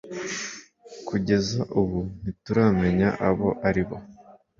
[1.07, 3.97] Kugeza ubu ntituramenya abo ari bo;